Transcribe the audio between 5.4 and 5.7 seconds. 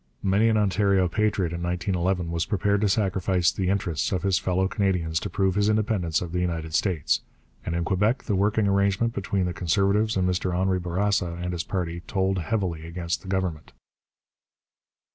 his